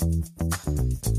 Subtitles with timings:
[0.00, 1.09] Thank you.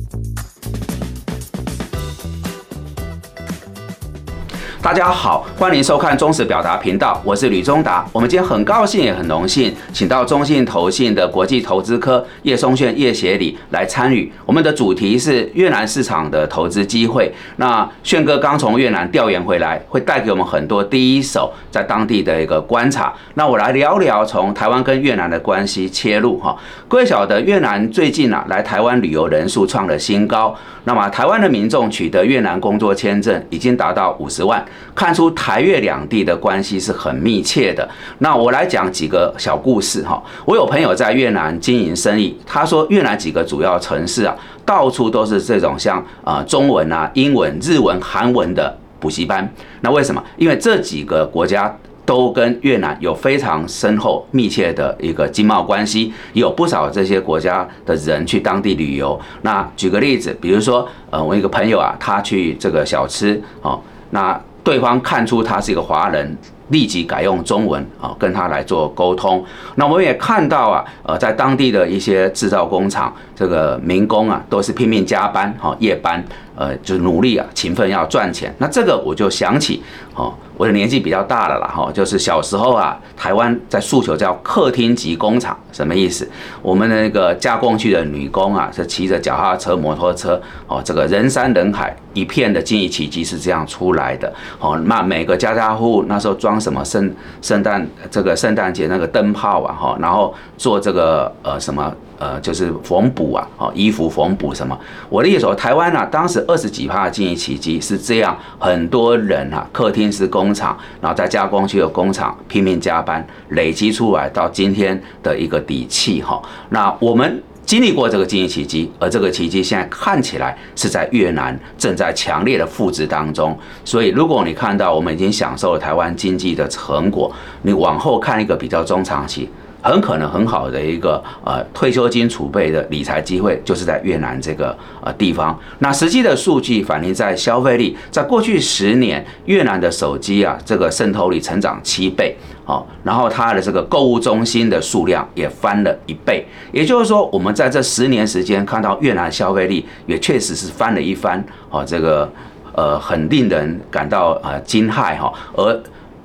[4.83, 8.03] 大家好，欢迎收看中时表达频道，我是吕中达。
[8.11, 14.31] 我们今天很高兴也很荣幸，请到中信投信的国际投资科叶松炫叶协理来参与。
[14.43, 17.31] 我们的主题是越南市场的投资机会。
[17.57, 23.13] 那炫哥刚从越南调研回来，会带给我们很多第一手在当地的一个观察。
[23.35, 26.57] 那我来聊聊从台湾跟越南的关系切入哈。
[26.87, 30.55] 各位晓得，越南最近啊来台湾旅游人数创了新高。
[30.83, 37.87] 那么台湾的民众取得越南工作签证已经达到五十万，看出台越两地的关系是很密切的。
[38.19, 40.21] 那我来讲几个小故事哈。
[40.45, 44.35] 我有朋友在越南经营生意，他说越南几个主要城市啊，
[44.65, 49.51] 到处都是这种像啊中文啊、英文、日文、韩文的补习班。
[49.81, 50.23] 那为什么？
[50.37, 51.77] 因为这几个国家。
[52.03, 59.17] 都跟越南有非常深厚、密切的一个经贸关系，有不少这些国家的人去当地旅游。
[59.43, 66.37] 那举个例子，比如说，呃，我一个朋友啊，他去这个小吃哦，那对方看出他是一个华人，
[66.71, 69.45] 立即改用中文啊跟他来做沟通。
[69.75, 76.23] 那我们也看到啊，呃，在当地的一些制造工厂，这个民工啊，都是拼命加班，哈，夜班。
[76.53, 78.53] 呃，就是努力啊，勤奋要赚钱。
[78.59, 79.81] 那这个我就想起，
[80.13, 86.29] 哦，我的年纪比较大了啦，哈，就是小时候啊，台湾在诉求叫客厅级工厂，什么意思？
[86.61, 94.31] 我们的那个加工区的女工啊，是骑着脚踏车、摩托车，哦，这个人山人海，一片的经济奇迹是这样出来的。
[94.59, 101.91] 哦，那每个家家户户那时候装什么圣圣诞这个圣诞节那个灯泡啊，哈，然后做这个呃什么。
[102.21, 104.79] 呃，就是缝补啊，哦，衣服缝补什么？
[105.09, 116.39] 我的意思说，台湾啊，当时二十几趴的经济奇迹是这样，很多人啊，客厅是工厂，然后在加工区的工厂拼命加班，累积出来到今天的一个底气哈。
[116.69, 123.57] 那我们经历过这个经济奇迹，而这个奇迹现在看起来是在越南正在强烈的复制当中。
[123.85, 129.49] 所以，如果你看到我们已经享受了台湾经济的成果，你往后看一个比较中长期。
[129.81, 135.57] 很可能很好的一个呃退休金储备的理财机会，就是在越南这个呃地方。
[135.79, 146.45] 那实际的数据反映在消费力，在过去十年，越南的手机啊这个渗透率成长七倍，好，然后它的这个购物中心的数量也翻了一倍。
[146.71, 152.31] 也就是说，我们在这十年时间看到越南消费力也确实是翻了一番，哦，这个
[152.73, 155.81] 呃很令人感到呃惊骇哈，而。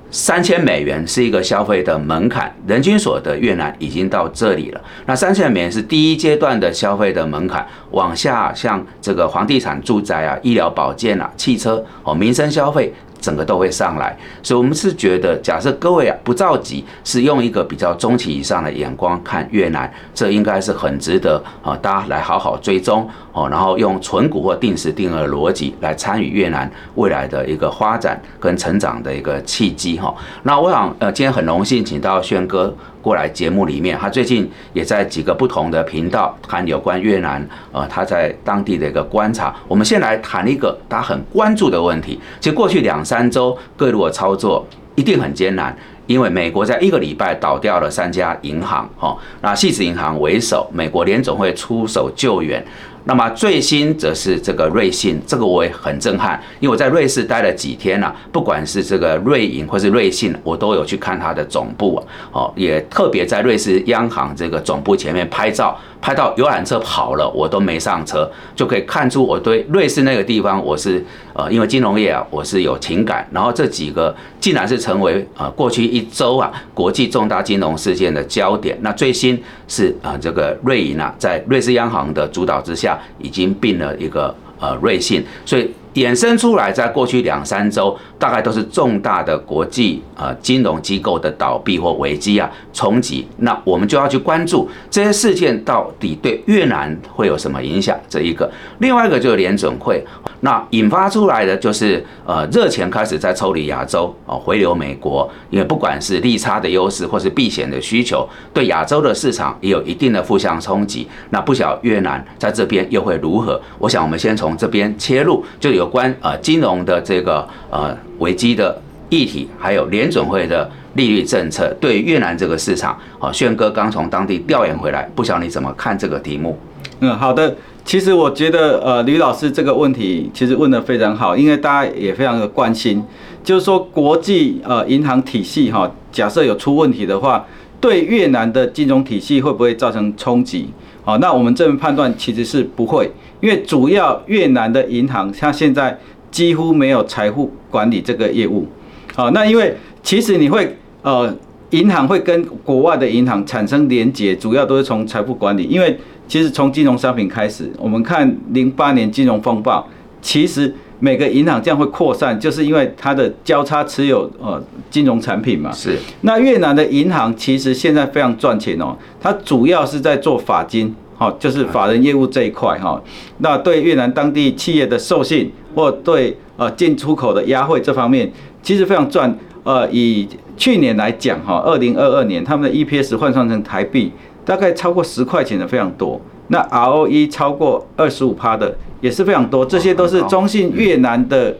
[0.09, 4.81] 三千美元是一个消费的门槛，人均所得越南已经到这里了。
[5.05, 12.93] 那三千美元是第一阶段的消费的门槛，往下像这个房地产、住宅啊、医疗保健啊、汽车哦、民生消费。
[13.19, 30.13] 整个都会上来，所以我们是觉得，假设各位啊不着急，是用一个比较中期以上的眼光看越南，这应该是很值得啊大家来好好追踪哦，然后用纯股或定时定额的逻辑来参与越南未来的一个发展跟成长的一个契机哈。
[30.43, 32.73] 那我想呃今天很荣幸请到轩哥。
[33.07, 37.41] 过来节目里面，他最近也在几个不同的频道谈有关越南，
[37.71, 39.55] 呃，他在当地的一个观察。
[39.65, 42.19] 我们先来谈一个他很关注的问题。
[42.41, 45.73] 其实过去两三周，各路的操作一定很艰难，
[46.05, 52.61] 因为美国在一个礼拜倒掉了三家银行，哈，那细子银行为首，美国联总会出手救援。
[53.07, 62.03] 那么最新则是这个瑞信，这个我也很震撼，因为我在瑞士待了几天了，不管是这个瑞银或是瑞信，我都有去看它的总部啊，
[62.33, 65.77] 哦，也特别在瑞士央行这个总部前面拍照。
[65.99, 71.03] 拍到游览车跑了，我都没上车，就可以看出我对瑞士那个地方，我是
[71.33, 73.27] 呃，因为金融业啊，我是有情感。
[73.31, 78.77] 然后这几个竟然是成为呃过去一周啊国际重大金融事件的焦点。
[78.81, 85.69] 那最新是啊，这个瑞银啊，在瑞士央行的主导之下，已经并了一个呃瑞信，所以。
[85.97, 93.27] 衍生出来，在过去两三周，大概都是重大的国际呃金融机构的倒闭或危机啊冲击。
[93.37, 97.99] 那我们就要去关注这些事件到底对越南会有什么影响。
[98.07, 98.47] 这一个，
[98.77, 100.05] 另外一个就是联准会，
[100.41, 111.07] 那引发出来的就是呃热钱开始在抽离亚洲啊回流美国，因为不管是利差的优势或是避险的需求，对亚洲的市场也有一定的负向冲击。
[111.31, 113.59] 那不晓越南在这边又会如何？
[113.79, 115.86] 我想我们先从这边切入，就有。
[115.87, 118.79] 关呃金融的这个呃危机的
[119.09, 126.57] 议题，还有联准会的利率政策，对越南这个市场，好，炫哥刚从当地调研回来，不晓你怎么看这个题目？
[126.99, 127.55] 嗯，好的，
[127.85, 133.03] 其实我觉得呃吕老师这个问题其实问的非常好，因为大家也非常的关心，
[133.43, 137.45] 就是说国际呃银行体系哈，假设有出问题的话。
[137.79, 140.67] 对越南的金融体系会不会造成冲击？
[141.07, 143.09] 好，那我们这边判断其实是不会，
[143.39, 145.97] 因为主要越南的银行它现在
[146.29, 148.67] 几乎没有财富管理这个业务。
[149.15, 149.73] 好，那因为
[150.03, 151.33] 其实你会呃，
[151.69, 159.87] 银行会跟国外的银行产生连接，主要都是从财富管理，因为其实从金融商品开始，我们看零八年金融风暴，
[160.21, 160.75] 其实。
[160.99, 165.71] 每个银行这样会扩散，就是因为它的交叉持有呃金融产品嘛。
[165.71, 165.97] 是。
[166.21, 173.01] 那越南的银行其实现在非常赚钱哦，它主要是在做法金，好，就是法人业务这一块哈。
[173.39, 178.31] 那对越南当地企业的授信或对呃进出口的压汇这方面，
[178.63, 179.37] 其实非常赚。
[179.63, 184.09] 呃，以去年来讲哈，二零二二年他们的 EPS 换算成台币
[184.45, 186.21] 大概超过十块钱的非常多。
[186.49, 191.55] 那 ROE 超过二十五趴的也是非常多，这些都是中信越南的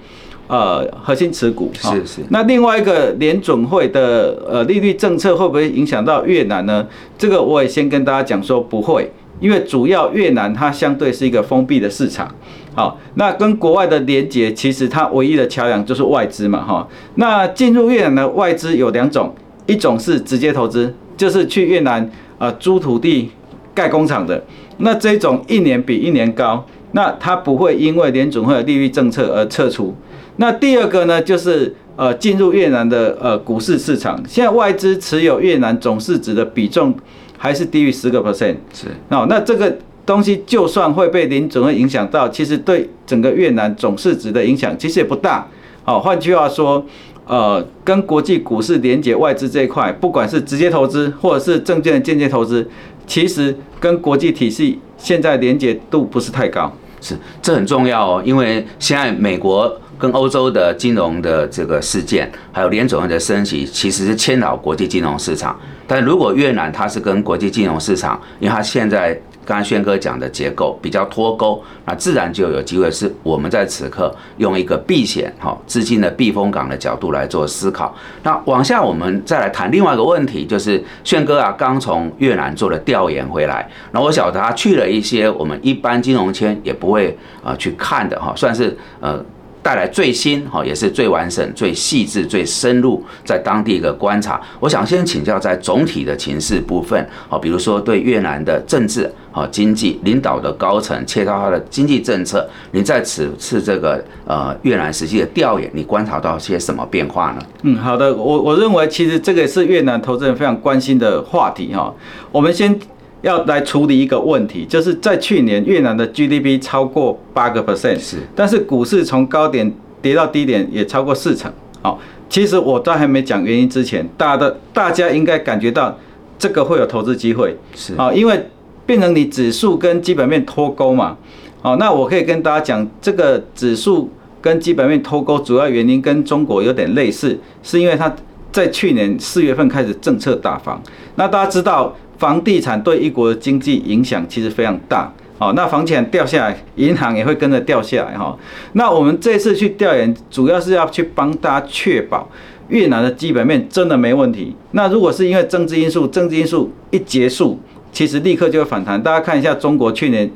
[0.47, 1.71] 呃核心持股。
[1.73, 2.21] 是是。
[2.29, 6.87] 那另外一个联准会的呃利率政策会不会影响到越南呢？
[7.17, 12.33] 这个我也先跟大家讲说不会，因为主要越南它相对是一个封闭的市场。
[12.73, 16.87] 好，那跟国外的连接其实它唯一的桥梁就是外资嘛哈。
[17.15, 19.33] 那进入越南的外资有两种，
[19.65, 23.31] 一种是直接投资，就是去越南呃租土地
[23.73, 24.43] 盖工厂的。
[24.77, 29.95] 那这种一年比一年高，那它不会因为联准会的利率政策而撤出。
[30.37, 36.93] 那第二个呢，就是呃进入越南的呃股市市场，现在外资持有越南总市值的比重
[37.37, 38.55] 还是低于十个 percent。
[38.71, 39.75] 是，哦，那这个
[40.05, 45.47] 东西就算会被联准会影响到，其实对整个越南总市值的影响其实也不大。
[45.83, 46.85] 好，换句话说，
[47.25, 52.69] 呃，跟国际股市连接外资这一块，不管是直接投资或者是证券的间接投资。
[53.07, 56.71] 其实跟国际体系现在连接度不是太高，
[57.01, 65.59] 是这很重要哦，因为现在美国跟欧洲的金融的这个事件，还有联总会的升级，其实是牵扰国际金融市场。
[65.87, 69.19] 但如果越南它是跟国际金融市场，因为它现在。
[69.47, 77.95] 刚才轩哥讲的结构比较脱钩，那自然就有机会是我们在此刻用一个避险哈资金的避风港的角度来做思考。
[78.23, 89.23] 那往下我们再来谈另外一个问题，就是轩哥啊刚从越南做了调研回来，那我晓得他去了一些我们一般金融圈也不会啊去看的哈，算是呃。
[89.67, 94.39] 带来最新哈，也是最完整、最细致、最深入在当地一个观察。
[94.61, 107.41] 我想先请教在总体的情势部分，好，比如说对越南的政治、好经济领导的高层，切到他的经济政策，你在此次这个呃越南实际的调研，你观察到些什么变化呢？
[107.63, 111.93] 嗯，好的，我我认为其实这个是越南投资人非常关心的话题哈。
[112.31, 112.79] 我们先。
[113.21, 121.51] 要来处理一个问题，就是在去年越南的 GDP 超过八个 percent，是，但是股市从高点跌到低点也超过四成。
[121.81, 121.99] 好，
[122.29, 125.97] 其实我在还没讲原因之前，大的大家应该感觉到
[126.37, 128.49] 这个会有投资机会，是，好，因为
[128.85, 131.17] 变成你指数跟基本面脱钩嘛。
[131.61, 134.09] 好，那我可以跟大家讲，这个指数
[134.39, 138.15] 跟基本面脱钩主要原因跟中国有点类似，是因为它
[138.51, 140.79] 在去年四月份开始政策大方，
[141.15, 141.95] 那大家知道。
[142.17, 148.35] 房地产对一国的经济影响其实非常大，好，那房产掉下来，银行也会跟着掉下来哈。
[148.73, 152.27] 那我们这次去调研，主要是要去帮大家确保
[152.69, 154.55] 越南的基本面真的没问题。
[154.71, 157.59] 那如果是因为政治因素，政治因素一结束，
[157.91, 158.99] 其实立刻就会反弹。
[158.99, 160.27] 大家看一下中国去年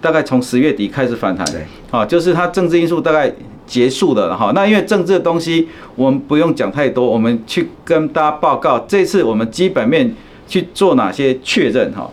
[0.00, 1.62] 大概从十月底开始反弹，对，
[1.92, 3.32] 好，就是它政治因素大概
[3.64, 4.50] 结束了哈。
[4.56, 10.12] 那因为政治的东西我们不用讲太多，我们去跟大家报告，这次我们基本面。
[10.48, 12.10] 去做哪些确认哈？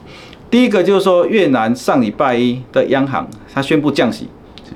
[0.52, 4.28] 第一个就是说，越南上礼拜一的央行它宣布降息，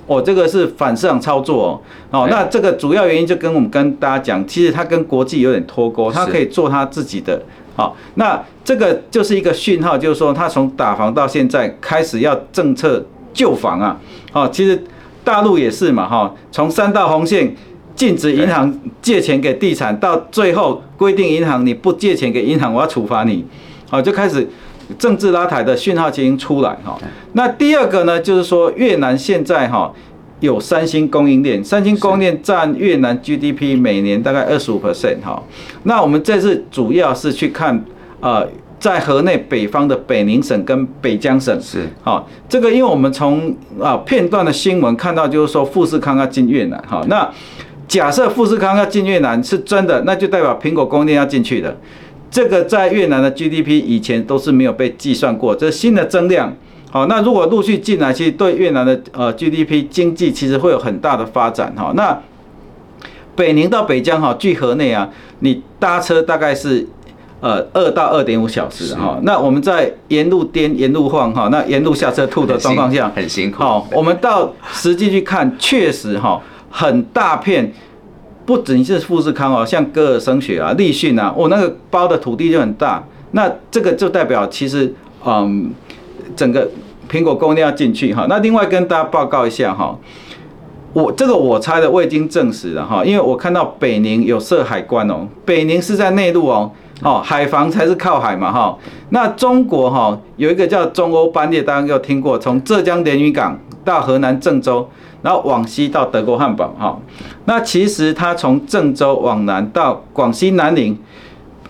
[0.07, 2.21] 哦，这个是反市场操作哦。
[2.21, 7.41] 哦，那这个主要原因就跟我们跟大家讲，其实它跟国际有点脱钩，它可以做它自己的。
[7.75, 13.99] 好，那这个就是一个讯号，就是说它从打房到现在开始要政策救房啊。
[14.33, 14.81] 哦，其实
[15.23, 17.55] 大陆也是嘛哈，从三道红线。
[17.99, 23.43] 禁止银行借钱给地产，到最后规定银行你不借钱给银行，我要处罚你，
[23.89, 24.47] 好就开始
[24.97, 26.97] 政治拉抬的讯号已经出来哈。
[27.33, 29.93] 那第二个呢，就是说越南现在哈
[30.39, 35.43] 有三星供应链，三星供应链占越南 GDP 每年大概二十五 percent 哈。
[35.83, 37.83] 那我们这次主要是去看
[38.21, 38.47] 呃
[38.79, 41.61] 在河内北方的北宁省跟北江省。
[41.61, 41.85] 是。
[42.01, 47.03] 好这个，因为我们从啊片段的新闻看到，就是说富士康要进越南哈。
[47.09, 47.29] 那。
[47.89, 51.75] 假设富士康要进越南是真的，那就代表苹果供应链要进去的。
[52.31, 56.55] 这个在越南的 GDP 以前都是没有被计算过，这是新的增量。
[56.91, 61.73] 好，那如果陆续进来，其实对越南的呃 GDP 经济其实会有很大的发展。
[61.75, 62.15] 哈，那
[63.35, 66.87] 北宁到北疆哈，距河内啊，你搭车大概是
[67.39, 69.19] 呃二到二点五小时哈。
[69.23, 73.63] 那我们在沿路颠、沿路晃哈，那沿路下车吐的状况下很辛苦。
[73.63, 77.71] 好，我们到实际去看，确实哈，很大片，
[78.45, 83.03] 不仅是富士康哦，像歌尔声学啊、立讯啊，我那个包的土地就很大。
[83.31, 84.93] 那这个就代表其实
[85.25, 85.71] 嗯，
[86.35, 86.69] 整个
[87.09, 88.25] 苹果供应链要进去哈。
[88.29, 89.97] 那另外跟大家报告一下哈。
[90.91, 96.71] 我这个我猜的未经证实的哈，因为我看到北宁有设海关哦，北宁是在内陆哦，
[97.03, 98.75] 哦海防才是靠海嘛哈。
[99.09, 104.89] 那中国哈有一个叫中欧班列，大家有听过，从浙江连云港到河南郑州，
[105.21, 106.99] 然后往西到德国汉堡哈。
[107.45, 110.97] 那其实它从郑州往南到广西南宁，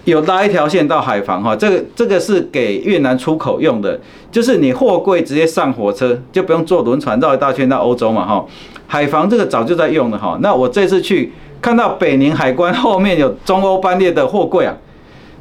[0.06, 4.00] 有拉一条线到海防哈，这个这个是给越南出口用的，
[4.32, 8.46] 就是你货柜直接上火车，就不用坐轮船绕一大圈到欧洲嘛哈。
[8.88, 14.76] 海防这个早就在用了哈，那我这次去看到北宁海关后面有中欧班列的货柜啊，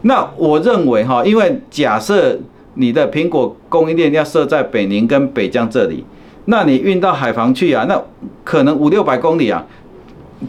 [0.02, 2.38] 那我认为哈，因为假设
[2.74, 6.04] 你的苹果供应链要设在北宁跟北疆这里，
[6.50, 8.02] 那你运到海防去啊，那
[8.42, 9.64] 可能五六百公里啊，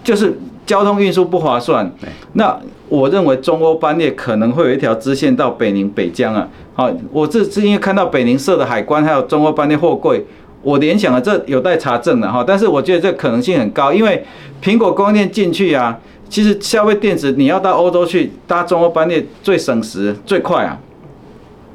[0.02, 1.92] 就是交通运输不划算。
[2.34, 6.48] 那我认为中欧班列可能会有一条支线到北宁北疆啊。
[6.74, 10.26] 好，我这是因为看到北宁设的海关还有中欧班列货柜。
[10.62, 14.26] 我联想了，这有待查证的哈，但是我觉得这可能性很高，因为
[14.62, 20.80] 苹果供应链进去啊，其实消费电子你要到欧洲去搭中欧班列最省时最快啊。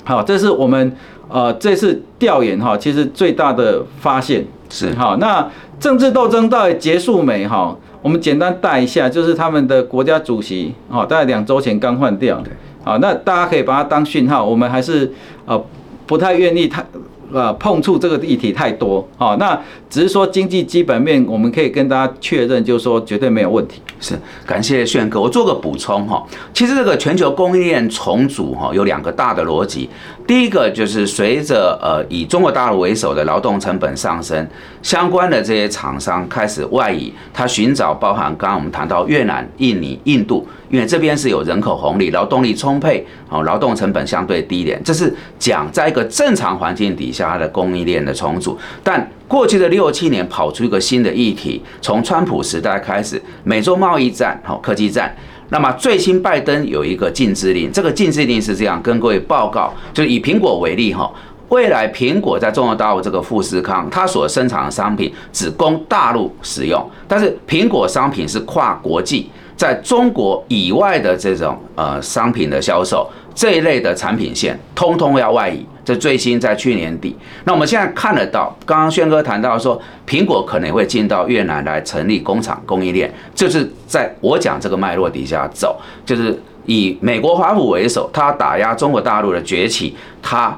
[0.05, 0.95] 好，这是我们
[1.35, 5.17] 呃这次调研哈，其实最大的发现是哈。
[5.19, 5.45] 那
[5.81, 7.77] 政治斗争到底结束没哈？
[8.01, 12.41] 我们简单带一下，就是他们的国家主席哈，大概两周前刚换掉，
[12.85, 15.13] 好，那大家可以把它当讯号，我们还是
[15.45, 15.61] 呃
[16.07, 16.87] 不太愿意太。
[17.35, 19.61] 呃，碰触这个议题太多，好，那
[19.91, 23.83] 只是说经济基本面，我们可以跟大家确认，就是说绝对没有问题。
[23.99, 24.15] 是，
[24.47, 26.25] 感谢炫哥，我做个补充哈。
[26.53, 29.91] 其实这个全球供应链重组哈，有两个大的逻辑。
[30.27, 34.47] 第一个就是随着呃以中国大陆为首的劳动成本上升，
[34.81, 48.59] 相关的这些厂商开始外移，他寻找包含刚刚我们谈到越南、印尼、印度，因为这边是有人口红利、劳动力充沛，哦，劳动成本相对低一点，这是讲在一个正常环境底下它的供应链的重组。
[48.83, 55.15] 但过去的六七年跑出一个新的议题，从川普时代开始，美洲贸易战、好科技战。
[55.51, 61.09] 那么最新拜登有一个禁制令，这个禁制令是这样，跟各位报告，就是以苹果为例哈，
[61.51, 73.09] 未来苹果在中国大陆这个富士康，它所生产的商品只供大陆使用，但是苹果商品是跨国际，在中国以外的这种呃商品的销售。
[73.35, 75.67] 这一类的产品线，通通要外移。
[75.85, 77.17] 这最新在去年底。
[77.43, 90.57] 那我们现在看得到，刚刚轩哥谈到说，苹果可能会进到越南来成立工厂供应链，就是在我讲这个脉络底下走，就是以美国华府为首，他打压中国大陆的崛起，他。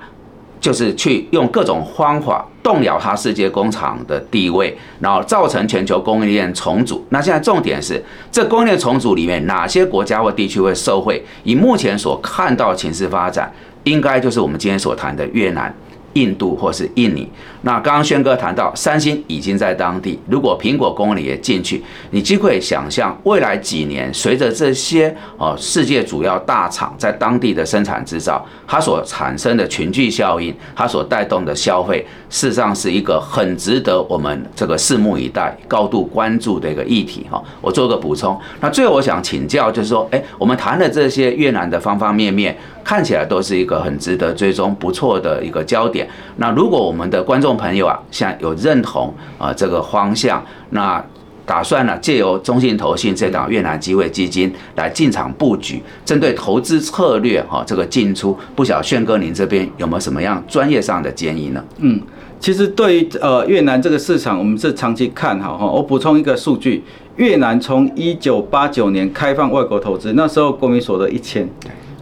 [0.61, 7.05] 就是去用各种方法动摇它世界工厂的地位，然后造成全球供应链重组。
[7.11, 11.25] 那现在重点是，这供应链重组里面哪些国家或地区会受惠？
[11.45, 13.53] 以目前所看到的情势发展，
[13.85, 15.73] 应该就是我们今天所谈的越南。
[16.17, 17.29] 印度或是印尼，
[17.61, 20.19] 那刚刚轩哥谈到，三星已经在当地。
[20.29, 37.43] 如果苹果公理也进去，你就可以想象未来几年，随着这些哦世界主要大厂在当地的生产制造，它所产生的群聚效应，它所带动的消费，事实上是一个很值得我们这个拭目以待、高度关注的一个议题哈。
[37.61, 42.57] 我做个补充，那最后我想请教，就是说，哎，我们谈的这些越南的方方面面。
[42.87, 46.09] 看起来都是一个很值得追踪、不错的一个焦点。
[46.37, 50.41] 那如果我们的观众朋友啊，像有认同啊这个方向，
[50.71, 51.05] 那
[51.45, 61.65] 打算呢借由中信投信这档越南机会基金来进场布局，针对投资策略哈这个进出，不晓炫哥您这边有没有什么样专业上的建议呢？
[61.79, 62.01] 嗯，
[62.39, 65.67] 其实对于呃越南这个市场，我们是长期看好哈。
[65.67, 66.85] 我补充一个数据，
[67.17, 71.49] 越南从一九八九年开放外国投资，那时候国民所得一千，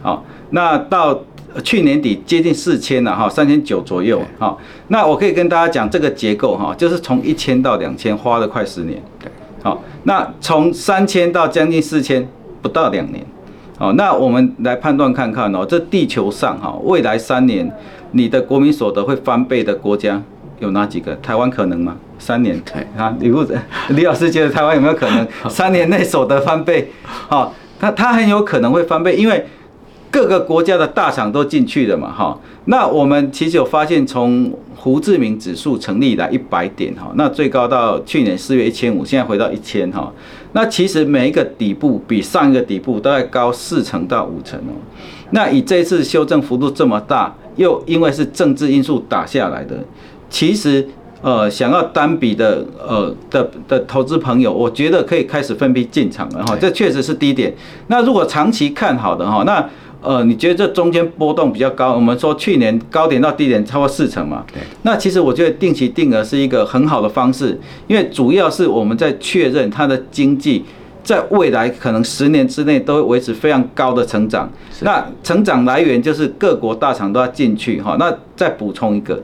[0.03, 0.23] 好。
[0.51, 1.19] 那到
[1.63, 4.55] 去年底接近四千了哈，三千九左右哈。
[4.89, 9.01] 那我可以跟大家讲这个结构哈，就是从一千到两千花了快十年。
[9.19, 9.31] 对，
[9.63, 12.27] 好，那从三千到将近四千
[12.61, 13.25] 不到两年。
[13.77, 17.71] 好，那我们来判断看看哦，这地球上哈未来三年
[18.11, 20.21] 你的国民所得会翻倍的国家
[20.59, 21.15] 有哪几个？
[21.17, 21.95] 台湾可能吗？
[22.19, 22.61] 三年？
[22.65, 23.45] 对啊，李不
[23.89, 26.91] 李老师觉得台湾有没有可能三年内所得翻倍？
[27.03, 29.45] 好，它它很有可能会翻倍，因为。
[30.15, 40.09] 各个国家的大厂都进去了嘛，哈，那我们其实有发现，从胡志明指数成立来一百点，哈，那最高到去年四月一千五，现在回到一千，哈，
[40.53, 44.79] 那其实每一个底部比上一个底部都要高四成到五成哦，
[45.31, 49.83] 那以这次修正幅度这么大，又因为是政治因素打下来的，
[50.29, 50.87] 其实
[51.21, 57.53] 呃想要单笔的呃的的投资朋友，我觉得可以开始分批进场了哈，这确实是低点。
[57.87, 59.69] 那如果长期看好的哈，那
[60.05, 61.93] 呃你觉得这中间波动比较高？
[61.93, 64.61] 我们说去年高点到低点超过四成嘛，对。
[64.83, 70.63] 那其实我觉得定期定额是一个很好的方式，因为主要是我们在确认它的经济。
[71.03, 77.95] 在未来可能十年之内都会维持非常高的成长，那成长来源就是各国大厂都要进去哈。
[77.99, 79.21] 那再补充一个，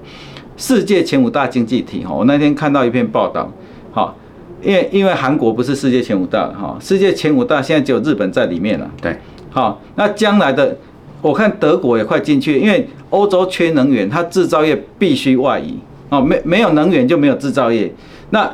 [0.56, 3.52] 世界前五大经济体哈，我那天看到一篇报道，
[3.92, 4.16] 好，
[4.62, 8.88] 因为因为韩国不是世界前五大哈，世界前五大现在只有日本在里面了。
[9.02, 9.18] 对，
[9.52, 10.76] 好，那将来的
[11.22, 15.78] 我看德国也快进去，因为欧洲缺能源，它制造业必须外移
[16.10, 17.94] 哦，没没有能源就没有制造业，
[18.32, 18.52] 那。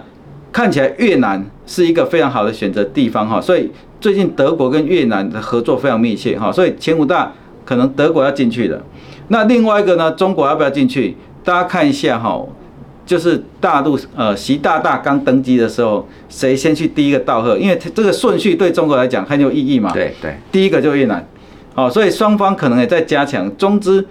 [0.50, 3.70] 看起来越南是一个非常好的选择地方哈，所以
[4.02, 7.32] 最近德国跟越南的合作非常密切哈，所以前五大
[7.64, 8.82] 可能德国要进去的。
[9.28, 11.16] 那另外一个呢，中国要不要进去？
[11.44, 12.44] 大家看一下哈，
[13.08, 17.58] 就是大陆呃习大大刚登基的时候，谁先去第一个道贺？
[17.58, 19.92] 因为这个顺序对中国来讲很有意义嘛。
[19.92, 21.28] 对对，第一个就越南，
[21.74, 23.50] 好，所以双方可能也在加强。
[23.58, 24.06] 中资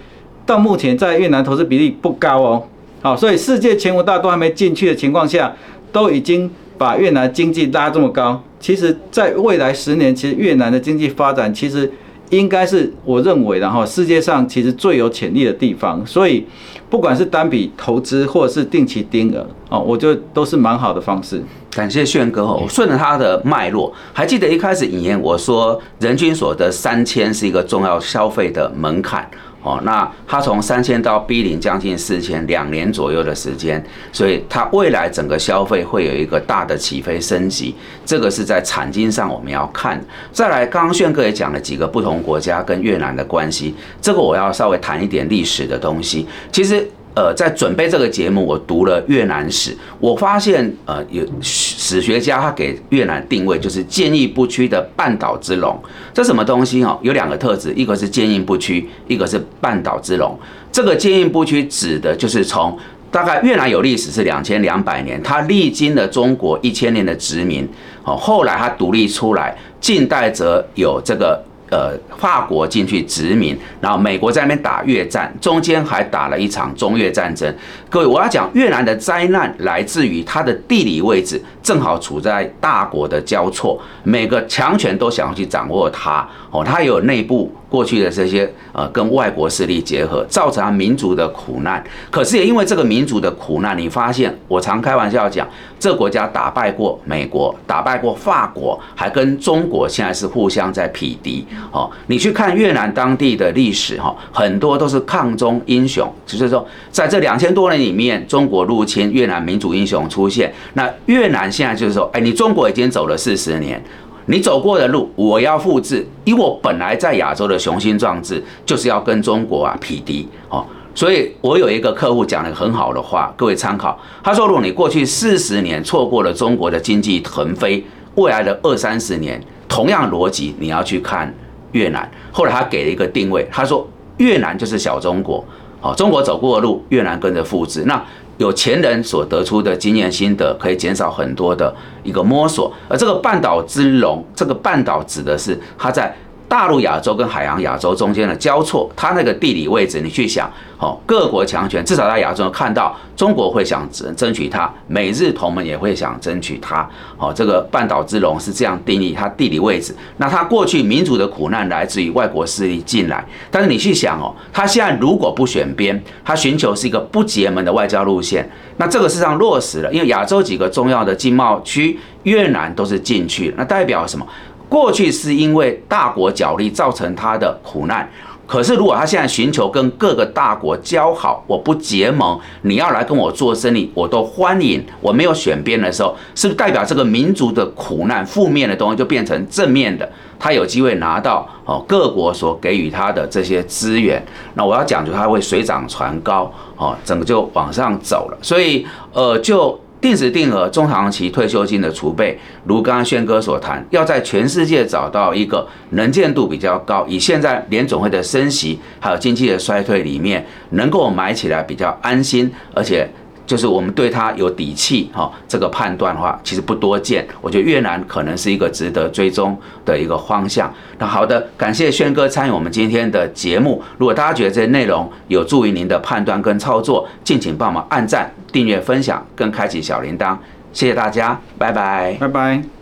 [0.44, 2.64] 到目前在越南投资比例不高哦，
[3.02, 5.54] 好，所以世界前五大都还没进去的情况下。
[5.92, 11.90] 都已经把越南经济拉这么高，其实，在未来十年，其实越南的经济发展，其实
[12.30, 16.04] 应该是我认为，然后世界上其实最有潜力的地方。
[16.06, 16.44] 所以，
[16.90, 21.42] 不管是单笔投资或者是定期定额，哦，我觉得都是蛮好的方式。
[21.70, 29.30] 感谢炫哥哦，顺着他的脉络，还记得一开始引言我说，人均所得三千是一个重要消费的门槛。
[29.66, 40.00] 哦，那它从三千到 B 零将近四千，两年左右的时间，所以它未来整个消费会有一个大的起飞升级，这个是在产经上我们要看。
[40.30, 46.28] 再来，刚刚炫哥也讲了几个不同国家跟越南的关系，这个我要稍微谈一点历史的东西。
[46.52, 46.88] 其实。
[47.16, 55.82] 呃，在准备这个节目，我读了越南史，我发现，呃，有史学家他给越南定位就是坚毅不屈的半岛之龙。
[56.12, 56.98] 这什么东西哦？
[57.00, 60.38] 有两个特质，一个是坚毅不屈，一个是半岛之龙。
[60.70, 62.78] 这个坚毅不屈指的就是从
[63.10, 67.66] 大概越南有历史是两千两百年，它历经了中国一千年的殖民，
[68.04, 71.42] 哦，后来它独立出来，近代则有这个。
[71.70, 77.52] 呃，法国进去殖民，然后美国在那边打越战，中间还打了一场中越战争。
[77.90, 86.26] 各位，我要讲越南的灾难来自于它的地理位置，正好处在大国的交错，每个强权都想要去掌握它。
[86.50, 87.52] 哦，它有内部。
[87.68, 91.82] 过去的这些呃，跟外国势力结合，造成民族的苦难。
[92.10, 95.46] 可是也因为这个民族的苦难，你发现我常开玩笑讲，
[95.78, 101.44] 这国家打败过美国，打败过法国，还跟中国现在是互相在匹敌。
[101.70, 110.52] 哦，你去看越南当地的历史哈，很多都是抗中英雄，就是说在这两千多年里面，中国入侵越南，民族英雄出现。
[110.74, 113.82] 那越南现在就是说，哎，你中国已经走了四十年。
[114.28, 120.66] 你走过的路，我要复制，因为我本来在亚洲的雄心壮志就是要跟中国啊匹敌哦，
[120.96, 123.96] 所以我有一个客户讲了很好的话，各位参考。
[124.24, 127.84] 他说，如果你过去四十年错过了中国的经济腾飞，
[128.16, 131.32] 未来的二三十年，同样逻辑你要去看
[131.72, 132.10] 越南。
[132.32, 133.86] 后来他给了一个定位，他说
[134.18, 135.44] 越南就是小中国，
[135.80, 137.84] 好，中国走过的路，越南跟着复制。
[137.86, 138.02] 那
[138.38, 142.72] 有钱人所得出的经验心得，可以减少很多的一个摸索。
[142.88, 146.14] 而这个半岛之龙，这个半岛指的是它在。
[146.48, 159.94] 大陆亚洲跟海洋亚洲中间的交错，它那个地理位置，你去想，哦，各国强权至少在亚洲看到中国会想争争取它，美日同盟也会想争取它，哦，这个半岛之龙是这样定义它地理位置。
[160.18, 174.24] 那它过去民主的苦难来自于外国势力进来，但是你去想哦，它现在如果不选边，它寻求是一个不结盟的外交路线，那这个事实上落实了，因为亚洲几个重要的经贸区，越南都是进去，那代表什么？
[174.68, 178.08] 过去是因为大国角力造成他的苦难，
[178.46, 184.84] 可是如果他现在寻求跟各个大国交好，我不结盟，你要来跟我做生意，我都欢迎。
[185.00, 190.08] 我没有选边的时候，是不是代表这个民族的苦难负面的东西就变成正面的？
[190.38, 194.22] 他有机会拿到哦各国所给予他的这些资源，
[194.54, 198.38] 那我要讲就他会水涨船高哦，整个就往上走了。
[198.42, 199.78] 所以呃就。
[200.06, 213.10] 定时定额中长期退休金的储备，如刚刚轩哥所谈，要在全世界找到一个能见度比较高，以现在联总会的升息，还有经济的衰退里面，能够买起来比较安心，而且
[213.46, 217.26] 就是我们对它有底气哈，这个判断的话，其实不多见。
[217.40, 220.72] 我觉得越南可能是一个值得追踪的一个方向。
[220.98, 223.82] 那好的，感谢轩哥参与我们今天的节目。
[223.96, 230.36] 如果大家觉得这些内容有助于您的判断跟操作，敬请帮忙按赞、订阅、分享，跟开启小铃铛。
[230.72, 232.75] 谢谢大家，拜拜，拜拜。